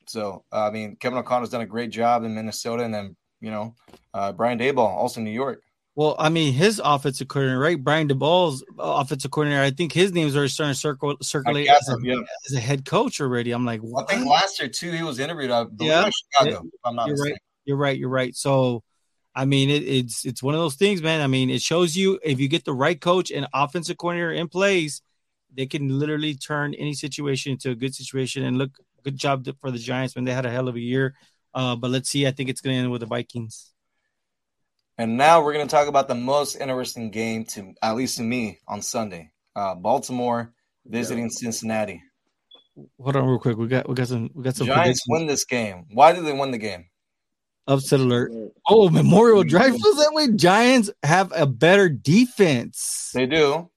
[0.07, 3.75] So, I mean, Kevin O'Connell's done a great job in Minnesota, and then, you know,
[4.15, 5.63] uh, Brian Daboll, also in New York.
[5.95, 7.83] Well, I mean, his offensive coordinator, right?
[7.83, 9.63] Brian Daboll's offensive coordinator.
[9.63, 12.21] I think his name's already starting to circle, circulate as a, yeah.
[12.47, 13.53] as a, head coach already.
[13.53, 15.51] I'm like, well, I think last year too, he was interviewed.
[15.51, 16.63] I yeah, Chicago.
[16.85, 17.39] I'm not you're right.
[17.67, 17.99] You're right.
[17.99, 18.35] You're right.
[18.35, 18.83] So,
[19.35, 21.21] I mean, it, it's it's one of those things, man.
[21.21, 24.49] I mean, it shows you if you get the right coach and offensive coordinator in
[24.49, 25.03] place,
[25.55, 28.45] they can literally turn any situation into a good situation.
[28.45, 28.71] And look,
[29.03, 31.15] good job for the Giants when they had a hell of a year.
[31.53, 32.27] Uh, but let's see.
[32.27, 33.72] I think it's going to end with the Vikings.
[35.03, 38.23] And now we're going to talk about the most interesting game to at least to
[38.23, 39.33] me on Sunday.
[39.57, 40.53] Uh, Baltimore
[40.87, 42.01] visiting Cincinnati.
[43.01, 43.57] Hold on, real quick.
[43.57, 44.69] We got we got some we got some.
[44.69, 45.87] Giants win this game.
[45.93, 46.87] Why did they win the game?
[47.67, 48.31] Upset alert.
[48.69, 50.29] Oh, Memorial Drive feels that way.
[50.37, 53.11] Giants have a better defense.
[53.13, 53.72] They do.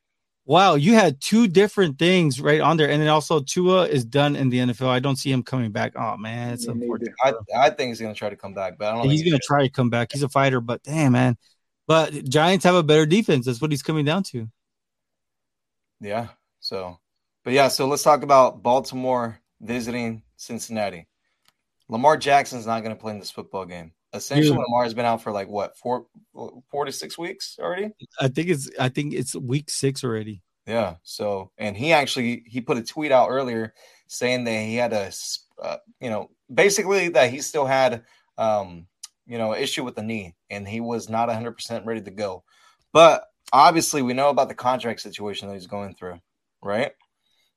[0.48, 4.36] Wow, you had two different things right on there, and then also Tua is done
[4.36, 4.88] in the NFL.
[4.88, 5.94] I don't see him coming back.
[5.96, 7.14] Oh man, it's unfortunate.
[7.24, 9.10] I, I think he's gonna try to come back, but I don't.
[9.10, 10.12] He's gonna try to come back.
[10.12, 11.36] He's a fighter, but damn man,
[11.88, 13.48] but Giants have a better defense.
[13.48, 14.48] That's what he's coming down to.
[16.00, 16.28] Yeah.
[16.60, 17.00] So,
[17.44, 17.68] but yeah.
[17.68, 21.08] So let's talk about Baltimore visiting Cincinnati.
[21.90, 23.94] Lamar Jackson's not going to play in this football game.
[24.16, 24.60] Essentially, Dude.
[24.60, 26.06] Lamar has been out for like what four,
[26.72, 27.92] four to six weeks already.
[28.20, 30.42] I think it's I think it's week six already.
[30.66, 30.96] Yeah.
[31.04, 33.74] So, and he actually he put a tweet out earlier
[34.08, 35.12] saying that he had a,
[35.62, 38.04] uh, you know, basically that he still had,
[38.38, 38.88] um,
[39.28, 42.44] you know, issue with the knee, and he was not 100 percent ready to go.
[42.94, 46.20] But obviously, we know about the contract situation that he's going through,
[46.64, 46.94] right?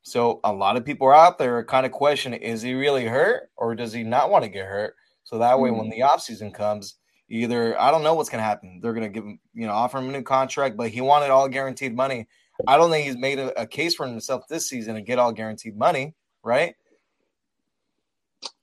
[0.03, 3.51] So a lot of people are out there kind of questioning: Is he really hurt,
[3.57, 4.94] or does he not want to get hurt?
[5.28, 5.80] So that way, mm-hmm.
[5.80, 6.94] when the offseason comes,
[7.28, 8.80] either I don't know what's going to happen.
[8.82, 11.28] They're going to give him, you know, offer him a new contract, but he wanted
[11.28, 12.26] all guaranteed money.
[12.66, 15.32] I don't think he's made a, a case for himself this season to get all
[15.32, 16.76] guaranteed money, right?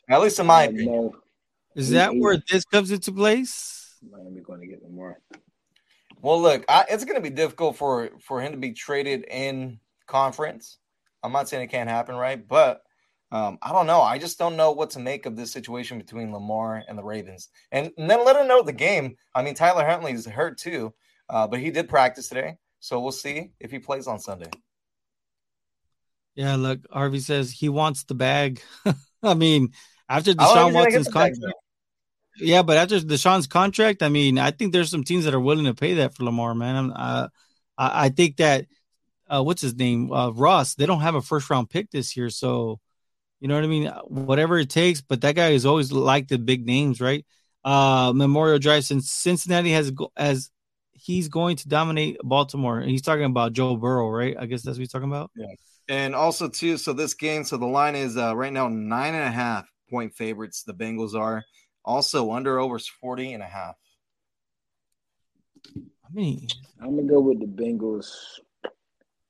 [0.10, 1.12] At least in my opinion.
[1.76, 3.98] Is that where this comes into place?
[4.12, 5.20] Miami going to get them more.
[6.20, 9.80] Well, look, I, it's going to be difficult for for him to be traded in
[10.08, 10.80] conference.
[11.22, 12.48] I'm not saying it can't happen, right?
[12.48, 12.85] But
[13.32, 14.02] um, I don't know.
[14.02, 17.50] I just don't know what to make of this situation between Lamar and the Ravens.
[17.72, 19.16] And, and then let him know the game.
[19.34, 20.94] I mean, Tyler Huntley is hurt too,
[21.30, 22.58] uh, but he did practice today.
[22.80, 24.50] So we'll see if he plays on Sunday.
[26.36, 28.62] Yeah, look, Harvey says he wants the bag.
[29.24, 29.70] I mean,
[30.08, 31.40] after Deshaun Watson's contract.
[32.38, 35.66] Yeah, but after Deshaun's contract, I mean, I think there's some teams that are willing
[35.66, 36.92] to pay that for Lamar, man.
[36.92, 37.30] Uh,
[37.78, 38.66] I, I think that
[39.28, 40.76] uh, what's his name, uh, Ross.
[40.76, 42.80] They don't have a first round pick this year, so
[43.40, 43.88] you know what I mean.
[44.08, 47.26] Whatever it takes, but that guy is always like the big names, right?
[47.64, 50.52] Uh, Memorial Drive since Cincinnati has as
[50.94, 52.80] he's going to dominate Baltimore.
[52.80, 54.36] And he's talking about Joe Burrow, right?
[54.40, 55.32] I guess that's what he's talking about.
[55.36, 55.48] Yeah.
[55.88, 59.24] And also too, so this game, so the line is uh, right now nine and
[59.24, 60.64] a half point favorites.
[60.64, 61.44] The Bengals are
[61.84, 63.76] also under overs 40 and a half.
[65.76, 66.48] I mean,
[66.82, 68.10] I'm gonna go with the Bengals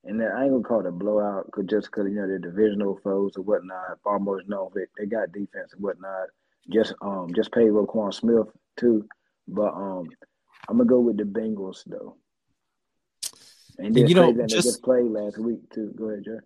[0.06, 2.40] and then I ain't gonna call it a blowout cause just because you know they're
[2.40, 4.00] divisional foes or whatnot.
[4.04, 6.28] Baltimore's known they, they got defense and whatnot.
[6.72, 9.08] Just um just paid Roquan Smith too,
[9.48, 10.08] but um
[10.70, 12.18] I'm gonna go with the Bengals though.
[13.78, 15.94] And you know, just, they just played last week too.
[15.98, 16.40] Go ahead, Jerry.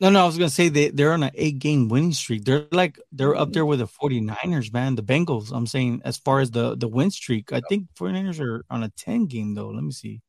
[0.00, 2.44] No, no, I was gonna say they they're on an eight game winning streak.
[2.44, 4.94] They're like they're up there with the 49ers, man.
[4.94, 5.50] The Bengals.
[5.52, 8.90] I'm saying as far as the the win streak, I think 49ers are on a
[8.90, 9.70] 10 game though.
[9.70, 10.20] Let me see.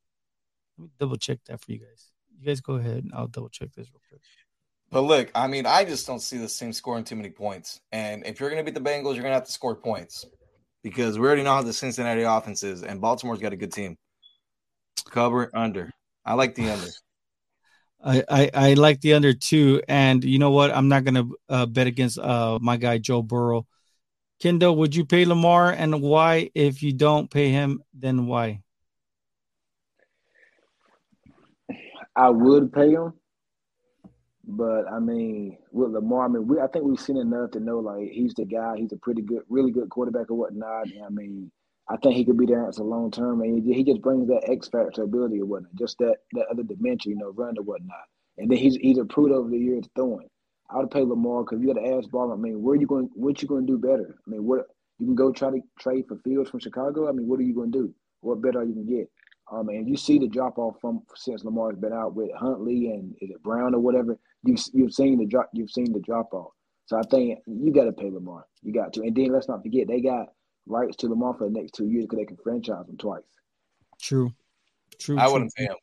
[0.76, 3.04] Let me double check that for you guys you guys go ahead.
[3.04, 4.20] And I'll double check this real quick.
[4.90, 7.80] But look, I mean, I just don't see this team scoring too many points.
[7.92, 10.26] And if you're going to beat the Bengals, you're going to have to score points
[10.82, 13.96] because we already know how the Cincinnati offense is, and Baltimore's got a good team.
[15.10, 15.90] Cover under.
[16.24, 16.88] I like the under.
[18.02, 19.82] I, I, I like the under too.
[19.86, 20.74] And you know what?
[20.74, 23.66] I'm not going to uh, bet against uh, my guy, Joe Burrow.
[24.40, 26.50] Kendall, would you pay Lamar and why?
[26.54, 28.62] If you don't pay him, then why?
[32.16, 33.14] I would pay him,
[34.46, 37.78] but I mean, with Lamar, I mean, we I think we've seen enough to know
[37.78, 38.76] like he's the guy.
[38.76, 40.86] He's a pretty good, really good quarterback or whatnot.
[40.86, 41.50] And, I mean,
[41.88, 44.48] I think he could be there answer long term, and he, he just brings that
[44.50, 48.04] X factor ability or whatnot, just that that other dimension, you know, run or whatnot.
[48.38, 50.28] And then he's he's improved over the years throwing.
[50.70, 52.32] I would pay Lamar because you got to ask Ball.
[52.32, 53.10] I mean, where are you going?
[53.14, 54.16] What you going to do better?
[54.26, 54.66] I mean, what
[54.98, 57.08] you can go try to trade for Fields from Chicago.
[57.08, 57.94] I mean, what are you going to do?
[58.20, 59.10] What better are you going to get?
[59.50, 63.14] Um, and you see the drop off from since Lamar's been out with Huntley and
[63.20, 64.18] is it Brown or whatever.
[64.44, 65.50] You've you've seen the drop.
[65.52, 66.52] You've seen the drop off.
[66.86, 68.46] So I think you got to pay Lamar.
[68.62, 69.02] You got to.
[69.02, 70.28] And then let's not forget they got
[70.66, 73.22] rights to Lamar for the next two years because they can franchise him twice.
[74.00, 74.32] True.
[74.98, 75.18] True.
[75.18, 75.32] I true.
[75.32, 75.76] wouldn't pay him.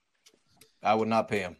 [0.83, 1.57] I would not pay him.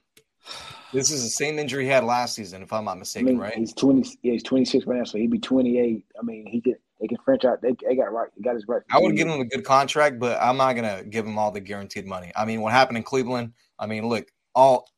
[0.94, 3.40] This is the same injury he had last season, if I'm not mistaken, I mean,
[3.40, 3.54] right?
[3.56, 4.08] He's twenty.
[4.22, 6.06] Yeah, he's twenty six right now, so he'd be twenty eight.
[6.18, 7.58] I mean, he could they can franchise.
[7.62, 8.30] They, they got right.
[8.36, 8.82] He got his right.
[8.92, 11.60] I would give him a good contract, but I'm not gonna give him all the
[11.60, 12.32] guaranteed money.
[12.36, 13.54] I mean, what happened in Cleveland?
[13.78, 14.90] I mean, look, all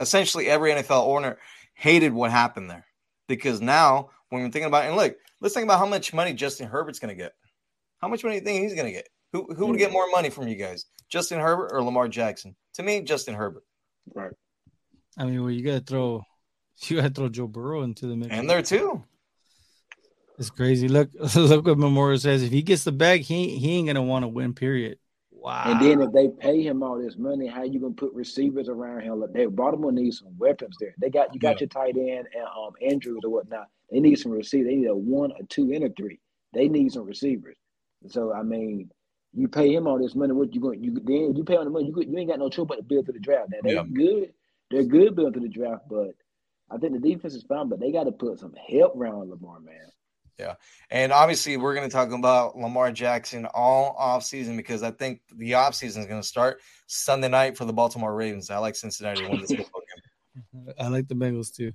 [0.00, 1.38] essentially every NFL owner
[1.74, 2.86] hated what happened there
[3.28, 6.68] because now when you're thinking about and look, let's think about how much money Justin
[6.68, 7.32] Herbert's gonna get.
[7.98, 9.08] How much money do you think he's gonna get?
[9.32, 12.54] Who who would get more money from you guys, Justin Herbert or Lamar Jackson?
[12.74, 13.64] To me, Justin Herbert.
[14.14, 14.32] Right.
[15.16, 16.22] I mean, well, you gotta throw,
[16.82, 18.30] you gotta throw Joe Burrow into the mix.
[18.30, 19.02] And there too.
[20.38, 20.88] It's crazy.
[20.88, 22.42] Look, look what Memorial says.
[22.42, 24.54] If he gets the bag, he he ain't gonna want to win.
[24.54, 24.98] Period.
[25.30, 25.64] Wow.
[25.66, 29.02] And then if they pay him all this money, how you gonna put receivers around
[29.02, 29.20] him?
[29.20, 30.94] Like they Baltimore needs some weapons there.
[30.98, 31.60] They got you got yeah.
[31.60, 33.68] your tight end and um Andrews or whatnot.
[33.90, 34.68] They need some receivers.
[34.68, 36.18] They need a one, a two, and a three.
[36.54, 37.56] They need some receivers.
[38.08, 38.90] So I mean,
[39.34, 40.32] you pay him all this money.
[40.32, 40.82] What you going?
[40.82, 41.86] You then you pay on the money.
[41.86, 43.50] You you ain't got no choice but to build to the draft.
[43.50, 43.84] Now they yeah.
[43.92, 44.32] good.
[44.70, 46.12] They're good building to the draft, but
[46.70, 47.68] I think the defense is fine.
[47.68, 49.90] But they got to put some help around Lamar, man.
[50.38, 50.54] Yeah.
[50.90, 55.52] And obviously, we're going to talk about Lamar Jackson all offseason because I think the
[55.52, 58.50] offseason is going to start Sunday night for the Baltimore Ravens.
[58.50, 60.74] I like Cincinnati to win this football game.
[60.78, 61.72] I like the Bengals too.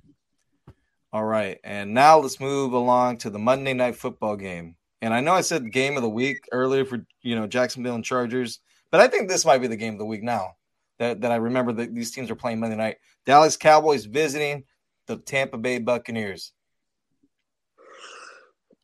[1.12, 1.58] All right.
[1.64, 4.76] And now let's move along to the Monday night football game.
[5.02, 8.04] And I know I said game of the week earlier for, you know, Jacksonville and
[8.04, 8.60] Chargers,
[8.92, 10.56] but I think this might be the game of the week now
[10.98, 12.98] that, that I remember that these teams are playing Monday night.
[13.24, 14.64] Dallas Cowboys visiting
[15.06, 16.52] the Tampa Bay Buccaneers.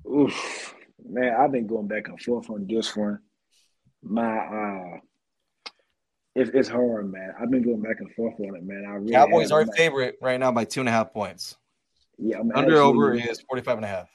[0.09, 3.19] Oof, man, I've been going back and forth on this one.
[4.03, 4.99] My uh
[6.37, 7.33] it's it's hard, man.
[7.41, 8.85] I've been going back and forth on it, man.
[8.87, 11.57] I really Cowboys are favorite right now by two and a half points.
[12.19, 14.09] Yeah, I'm under actually, over is 45 and a half.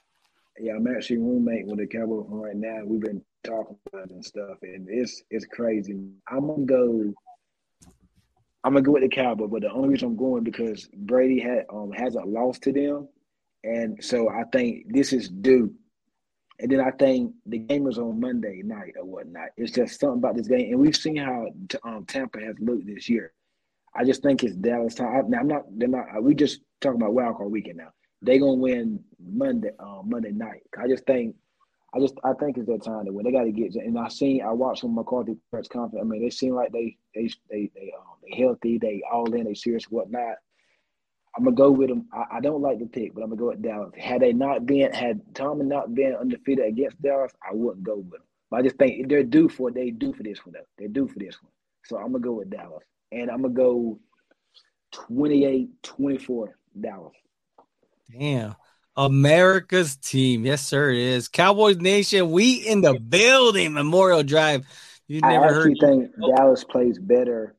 [0.60, 2.82] Yeah, I'm actually roommate with the Cowboys right now.
[2.86, 6.00] We've been talking about it and stuff, and it's it's crazy.
[6.30, 7.14] I'm gonna go.
[8.64, 11.66] I'm gonna go with the Cowboys, but the only reason I'm going because Brady had
[11.74, 13.08] um hasn't lost to them,
[13.64, 15.74] and so I think this is due.
[16.62, 19.50] And then I think the game is on Monday night or whatnot.
[19.58, 21.48] It's just something about this game, and we've seen how
[21.84, 23.34] um, Tampa has looked this year.
[23.96, 25.32] I just think it's Dallas time.
[25.32, 25.64] Now I'm not.
[25.72, 26.22] They're not.
[26.22, 27.90] We just talking about wild card weekend now.
[28.22, 29.72] They gonna win Monday.
[29.80, 30.62] Uh, Monday night.
[30.80, 31.36] I just think.
[31.96, 32.14] I just.
[32.24, 33.26] I think it's their time to win.
[33.26, 33.74] They got to get.
[33.76, 34.44] And I seen.
[34.44, 36.04] I watched some McCarthy press conference.
[36.06, 36.96] I mean, they seem like they.
[37.16, 37.30] They.
[37.50, 37.72] They.
[37.74, 37.92] They.
[37.98, 38.78] Um, they healthy.
[38.78, 39.46] They all in.
[39.46, 39.86] They serious.
[39.86, 40.36] Whatnot.
[41.36, 42.08] I'm gonna go with them.
[42.14, 43.92] I, I, don't like the pick, but I'm gonna go with Dallas.
[43.98, 48.12] Had they not been, had Tomlin not been undefeated against Dallas, I wouldn't go with
[48.12, 48.22] them.
[48.50, 50.54] But I just think they're due for they due for this one.
[50.54, 50.66] Though.
[50.78, 51.52] They're due for this one.
[51.86, 54.00] So I'm gonna go with Dallas, and I'm gonna go
[54.94, 56.48] 28-24
[56.80, 57.14] Dallas.
[58.12, 58.56] Damn.
[58.98, 60.46] America's team.
[60.46, 61.30] Yes, sir, it is.
[61.30, 64.66] Cowboys Nation, we in the building, Memorial Drive.
[65.08, 67.56] You never I actually heard think Dallas plays better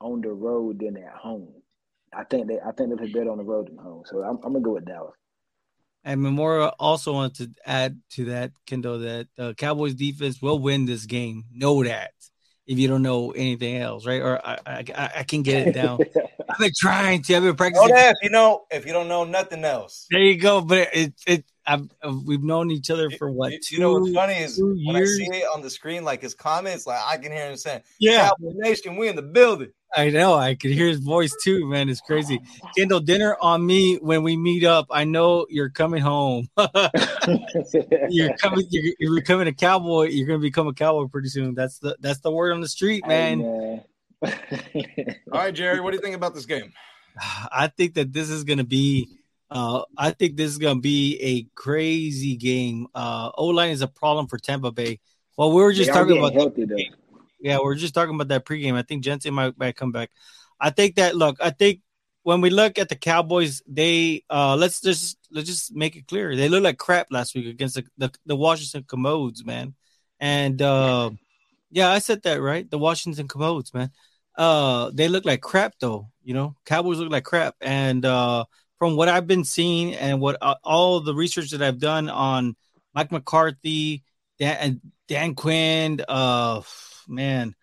[0.00, 1.48] on the road than at home.
[2.18, 4.02] I think they I think they play better on the road than home.
[4.04, 5.14] So I'm, I'm gonna go with Dallas.
[6.04, 10.86] And Memorial also wanted to add to that, Kendall, that the Cowboys defense will win
[10.86, 11.44] this game.
[11.52, 12.12] Know that
[12.66, 14.20] if you don't know anything else, right?
[14.20, 16.00] Or I I, I can get it down.
[16.48, 17.36] I've been trying to.
[17.36, 17.88] I've been practicing.
[17.88, 20.06] Know that if you know if you don't know nothing else.
[20.10, 20.60] There you go.
[20.60, 21.88] But it it I've,
[22.24, 23.52] we've known each other for what?
[23.52, 25.10] You, two, know what's funny is when years?
[25.10, 27.82] I see it on the screen, like his comments, like I can hear him saying,
[28.00, 30.34] "Yeah, Cowboy Nation, we in the building." I know.
[30.34, 31.88] I could hear his voice too, man.
[31.88, 32.40] It's crazy.
[32.76, 34.86] Kendall, dinner on me when we meet up.
[34.90, 36.48] I know you're coming home.
[38.08, 38.66] you're coming.
[38.70, 40.08] You're, you're, becoming a cowboy.
[40.08, 41.54] You're going to become a cowboy pretty soon.
[41.54, 43.40] That's the that's the word on the street, man.
[44.22, 44.30] All
[45.32, 45.80] right, Jerry.
[45.80, 46.72] What do you think about this game?
[47.50, 49.08] I think that this is going to be
[49.50, 52.86] uh, I think this is going to be a crazy game.
[52.94, 55.00] Uh, O line is a problem for Tampa Bay.
[55.36, 56.66] Well, we were just talking about healthy,
[57.40, 58.74] yeah, we are just talking about that pregame.
[58.74, 60.10] I think Jensen might, might come back.
[60.60, 61.80] I think that look, I think
[62.22, 66.34] when we look at the Cowboys, they uh let's just let's just make it clear.
[66.34, 69.74] They look like crap last week against the the, the Washington Commodes, man.
[70.20, 71.10] And uh
[71.70, 72.68] yeah, I said that right.
[72.68, 73.90] The Washington Commodes, man.
[74.36, 76.56] Uh they look like crap though, you know.
[76.64, 78.44] Cowboys look like crap and uh
[78.78, 82.56] from what I've been seeing and what uh, all the research that I've done on
[82.94, 84.04] Mike McCarthy,
[84.38, 86.62] Dan, Dan Quinn, uh,
[87.08, 87.54] man,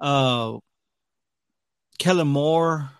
[0.00, 0.58] uh,
[1.98, 2.90] Kellen Moore,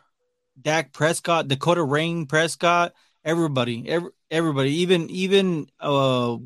[0.61, 2.93] Dak Prescott, Dakota Rayne Prescott,
[3.25, 6.37] everybody, every, everybody, even even uh,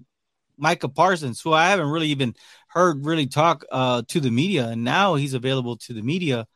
[0.57, 2.35] Micah Parsons, who I haven't really even
[2.69, 6.47] heard really talk uh, to the media, and now he's available to the media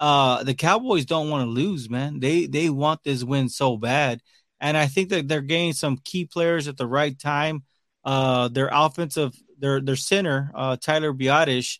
[0.00, 2.20] uh the Cowboys don't want to lose, man.
[2.20, 4.20] They they want this win so bad.
[4.60, 7.62] And I think that they're getting some key players at the right time.
[8.04, 11.78] Uh their offensive their their center, uh Tyler Biadasz,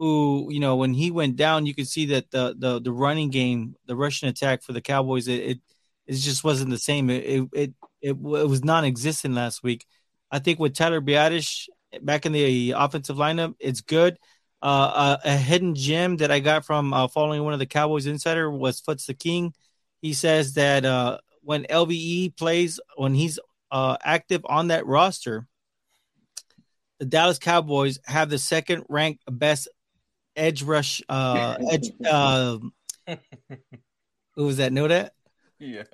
[0.00, 3.28] who, you know, when he went down, you could see that the the the running
[3.28, 5.58] game, the rushing attack for the Cowboys, it it,
[6.06, 7.10] it just wasn't the same.
[7.10, 9.84] It it it, it, was non-existent last week.
[10.30, 11.68] I think with Tyler Biadasz
[12.00, 14.16] back in the offensive lineup, it's good.
[14.62, 18.06] Uh, a, a, hidden gem that I got from uh, following one of the Cowboys
[18.06, 19.52] insider was Foots the King.
[20.00, 23.38] He says that uh, when LVE plays, when he's
[23.70, 25.46] uh, active on that roster,
[26.98, 29.68] the Dallas Cowboys have the second ranked best
[30.40, 31.90] edge rush uh, edge.
[32.04, 32.58] Uh,
[34.36, 34.72] Who was that?
[34.72, 35.12] Know that?
[35.58, 35.84] Yeah.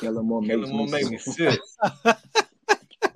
[0.00, 1.60] Kellen Moore makes Kellen Moore me made me sick.
[2.04, 2.16] sick.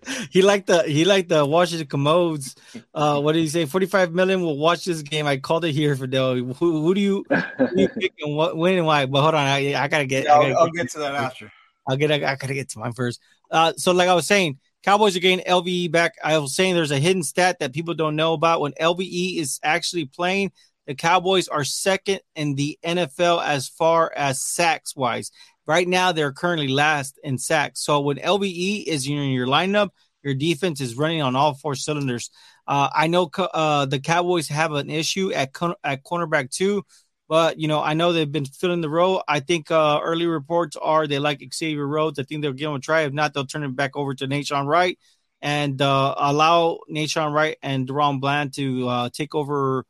[0.31, 2.55] he liked the he liked the Washington commodes.
[2.95, 3.65] Uh, what did he say?
[3.65, 5.27] Forty five million will watch this game.
[5.27, 6.35] I called it here, Fidel.
[6.37, 7.25] Who, who do you,
[7.59, 9.07] who do you pick and what win and why?
[9.07, 10.25] But hold on, I, I gotta get.
[10.25, 11.51] Yeah, I gotta I'll, I'll get to that after.
[11.89, 12.13] I'll get.
[12.13, 13.21] I gotta get to mine first.
[13.51, 16.15] Uh, so like I was saying, Cowboys are getting LVE back.
[16.25, 18.63] I was saying there's a hidden stat that people don't know about.
[18.63, 20.51] When LVE is actually playing,
[20.87, 25.31] the Cowboys are second in the NFL as far as sacks wise.
[25.67, 27.81] Right now, they're currently last in sacks.
[27.85, 29.91] So when LVE is in your lineup,
[30.23, 32.31] your defense is running on all four cylinders.
[32.67, 35.51] Uh, I know uh, the Cowboys have an issue at
[35.85, 36.83] at cornerback too,
[37.29, 39.23] but you know I know they've been filling the role.
[39.29, 42.19] I think uh, early reports are they like Xavier Rhodes.
[42.19, 43.03] I think they'll give him a try.
[43.03, 44.99] If not, they'll turn it back over to Nahshon Wright
[45.41, 49.85] and uh, allow Nahshon Wright and DaRon Bland to uh, take over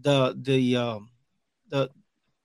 [0.00, 1.10] the the um,
[1.68, 1.90] the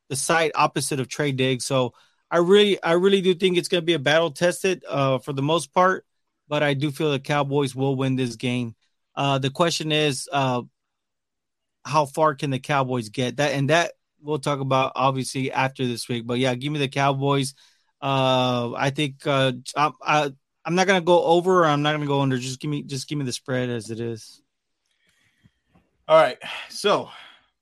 [0.09, 1.65] the side opposite of Trey Diggs.
[1.65, 1.93] So
[2.31, 5.33] I really I really do think it's going to be a battle tested uh, for
[5.33, 6.05] the most part
[6.47, 8.75] but I do feel the Cowboys will win this game.
[9.15, 10.61] Uh, the question is, uh,
[11.83, 13.37] how far can the Cowboys get?
[13.37, 16.25] That and that we'll talk about obviously after this week.
[16.25, 17.53] But yeah, give me the Cowboys.
[18.01, 20.31] Uh, I think uh, I, I
[20.65, 21.65] I'm not gonna go over.
[21.65, 22.37] I'm not gonna go under.
[22.37, 24.41] Just give me just give me the spread as it is.
[26.07, 26.37] All right,
[26.69, 27.09] so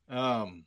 [0.10, 0.65] um,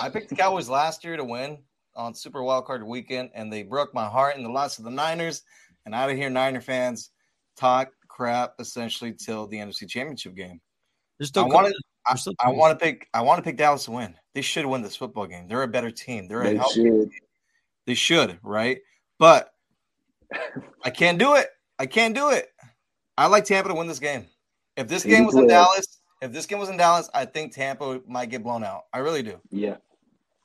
[0.00, 1.58] I picked the Cowboys last year to win
[1.94, 5.42] on Super Wildcard Weekend, and they broke my heart in the loss of the Niners.
[5.84, 7.10] And out of here, Niner fans
[7.56, 10.60] talk crap essentially till the NFC Championship game.
[11.36, 11.74] I want to.
[12.06, 13.08] I, I want to pick.
[13.12, 14.14] I want to pick Dallas to win.
[14.34, 15.46] They should win this football game.
[15.48, 16.28] They're a better team.
[16.28, 16.84] They're They a should.
[16.84, 17.10] team.
[17.86, 18.78] They should, right?
[19.18, 19.52] But
[20.84, 21.48] I can't do it.
[21.78, 22.48] I can't do it.
[23.18, 24.26] I like Tampa to win this game.
[24.76, 28.00] If this game was in Dallas, if this game was in Dallas, I think Tampa
[28.06, 28.84] might get blown out.
[28.92, 29.38] I really do.
[29.50, 29.76] Yeah,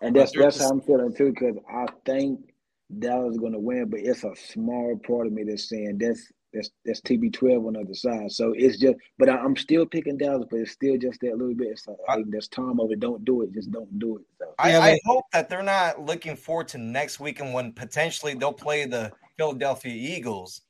[0.02, 1.30] and that's that's how I'm feeling too.
[1.32, 2.54] Because I think
[3.00, 6.32] Dallas is going to win, but it's a small part of me that's saying that's
[6.54, 8.32] that's that's TB12 on the other side.
[8.32, 11.54] So it's just, but I, I'm still picking Dallas, but it's still just that little
[11.54, 11.68] bit.
[11.70, 12.96] It's like, hey, there's time over.
[12.96, 13.54] Don't do it.
[13.54, 14.24] Just don't do it.
[14.40, 17.74] So I, Yeah, I but- hope that they're not looking forward to next weekend when
[17.74, 20.62] potentially they'll play the Philadelphia Eagles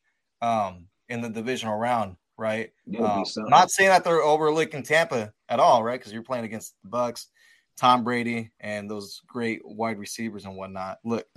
[0.42, 2.72] um, in the divisional round, right?
[3.00, 6.00] Um, not saying that they're overlooking Tampa at all, right?
[6.00, 7.28] Because you're playing against the Bucks,
[7.78, 10.98] Tom Brady, and those great wide receivers and whatnot.
[11.06, 11.28] Look,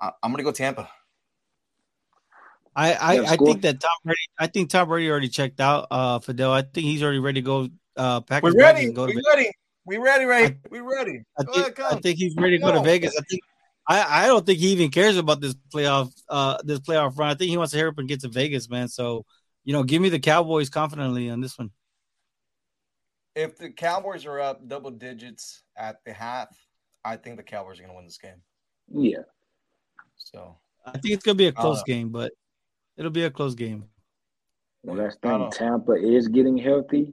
[0.00, 0.88] I, I'm gonna go Tampa.
[2.74, 4.18] I I, I think that Tom Brady.
[4.38, 5.88] I think Tom Brady already checked out.
[5.90, 6.52] Uh, Fidel.
[6.52, 7.68] I think he's already ready to go.
[7.96, 8.86] Uh, pack We're ready.
[8.86, 9.24] and go to We Vegas.
[9.34, 9.50] ready.
[9.84, 10.56] We ready, Ray.
[10.70, 11.22] We ready.
[11.38, 13.14] I Go ahead, think, I think he's ready to go to Vegas.
[13.18, 13.42] I think
[13.86, 17.30] I, I don't think he even cares about this playoff uh this playoff run.
[17.30, 18.88] I think he wants to hurry up and get to Vegas, man.
[18.88, 19.26] So
[19.64, 21.70] you know, give me the Cowboys confidently on this one.
[23.34, 26.48] If the Cowboys are up double digits at the half,
[27.04, 28.40] I think the Cowboys are gonna win this game.
[28.88, 29.22] yeah,
[30.16, 30.56] So
[30.86, 32.32] I think it's gonna be a close Uh, game, but
[32.96, 33.84] it'll be a close game.
[34.84, 35.50] well, that's the thing.
[35.50, 37.12] Tampa is getting healthy.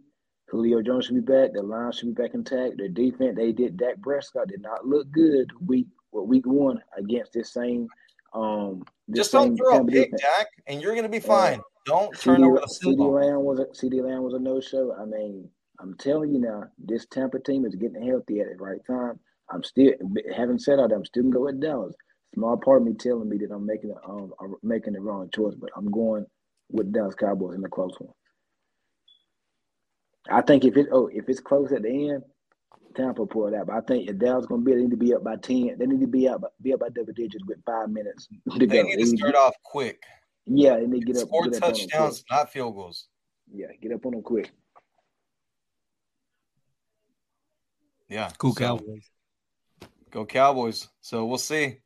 [0.49, 1.51] Julio Jones should be back.
[1.53, 2.77] The line should be back intact.
[2.77, 3.77] Their defense, they did.
[3.77, 7.87] Dak Prescott did not look good week well, week one against this same.
[8.33, 10.21] Um, this just don't same throw a Tampa pick, defense.
[10.21, 11.61] Jack, and you're gonna be Uh, fine.
[11.85, 13.11] Don't turn CeeDee, over the CeeDee football.
[13.13, 14.93] Lamb was a CeeDee Lamb was a no show.
[14.99, 15.47] I mean,
[15.79, 19.19] I'm telling you now, this Tampa team is getting healthy at the right time.
[19.51, 19.93] I'm still
[20.35, 21.95] having said all that, I'm still gonna go with Dallas.
[22.35, 25.29] Small part of me telling me that I'm making a, um I'm making the wrong
[25.33, 26.25] choice, but I'm going
[26.71, 28.13] with Dallas Cowboys in the close one.
[30.29, 32.23] I think if it oh if it's close at the end,
[32.95, 33.67] Tampa pull it out.
[33.67, 35.75] But I think if Dallas gonna be, they need to be up by ten.
[35.79, 38.67] They need to be up be up by double digits with five minutes to They
[38.67, 38.83] go.
[38.83, 40.03] need to start off quick.
[40.45, 41.27] Yeah, they need to get up.
[41.27, 41.89] Score get up on them quick.
[41.89, 43.07] touchdowns, not field goals.
[43.51, 44.51] Yeah, get up on them quick.
[48.07, 48.31] Yeah.
[48.37, 49.09] Cool so- Cowboys.
[50.11, 50.87] Go Cowboys.
[51.01, 51.79] So we'll see.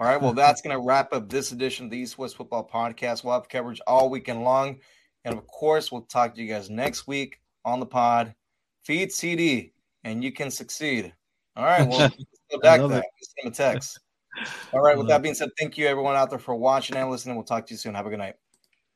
[0.00, 0.20] All right.
[0.20, 3.22] Well, that's going to wrap up this edition of the East West Football Podcast.
[3.22, 4.78] We'll have coverage all weekend long.
[5.26, 8.34] And of course, we'll talk to you guys next week on the pod.
[8.82, 9.72] Feed CeeDee
[10.04, 11.12] and you can succeed.
[11.54, 11.86] All right.
[11.86, 12.08] Well,
[12.50, 13.04] go back love that.
[13.20, 14.00] Send him a text.
[14.72, 14.96] All right.
[14.96, 17.36] With that being said, thank you everyone out there for watching and listening.
[17.36, 17.94] We'll talk to you soon.
[17.94, 18.36] Have a good night.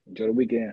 [0.06, 0.72] Enjoy the weekend.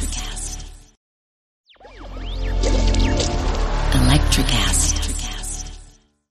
[4.31, 4.90] Electricast.